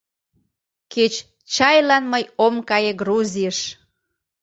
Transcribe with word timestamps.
Кеч 0.93 1.13
чайлан 1.53 2.03
мый 2.13 2.23
ом 2.45 2.55
кае 2.69 2.91
Грузийыш 3.01 3.59